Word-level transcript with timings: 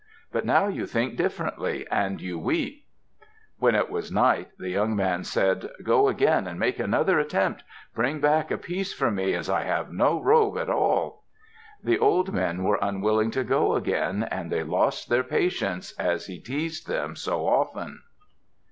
But 0.31 0.45
now 0.47 0.67
you 0.67 0.87
think 0.87 1.15
differently 1.15 1.85
and 1.91 2.19
you 2.19 2.39
weep." 2.39 2.87
When 3.59 3.75
it 3.75 3.91
was 3.91 4.11
night, 4.11 4.47
the 4.57 4.71
young 4.71 4.95
man 4.95 5.23
said, 5.23 5.69
"Go 5.83 6.07
again 6.07 6.47
and 6.47 6.59
make 6.59 6.79
another 6.79 7.19
attempt. 7.19 7.63
Bring 7.93 8.19
back 8.19 8.49
a 8.49 8.57
piece 8.57 8.93
for 8.95 9.11
me, 9.11 9.35
as 9.35 9.47
I 9.47 9.61
have 9.61 9.93
no 9.93 10.19
robe 10.19 10.57
at 10.57 10.71
all." 10.71 11.25
The 11.83 11.99
old 11.99 12.33
men 12.33 12.63
were 12.63 12.79
unwilling 12.81 13.29
to 13.29 13.43
go 13.43 13.75
again, 13.75 14.23
and 14.31 14.51
they 14.51 14.63
lost 14.63 15.07
their 15.07 15.23
patience, 15.23 15.91
as 15.99 16.25
he 16.25 16.39
teased 16.39 16.87
them 16.87 17.15
so 17.15 17.45
often. 17.45 18.01